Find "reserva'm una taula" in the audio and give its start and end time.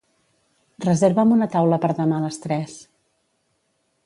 0.85-1.81